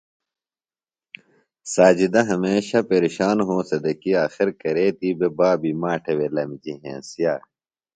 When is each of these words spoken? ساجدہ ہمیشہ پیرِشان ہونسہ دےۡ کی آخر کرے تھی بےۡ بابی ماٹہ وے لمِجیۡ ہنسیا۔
ساجدہ 1.73 2.21
ہمیشہ 2.31 2.77
پیرِشان 2.87 3.37
ہونسہ 3.47 3.77
دےۡ 3.83 3.97
کی 4.01 4.11
آخر 4.25 4.47
کرے 4.61 4.87
تھی 4.97 5.09
بےۡ 5.19 5.33
بابی 5.37 5.71
ماٹہ 5.81 6.13
وے 6.17 6.27
لمِجیۡ 6.35 6.79
ہنسیا۔ 6.83 7.33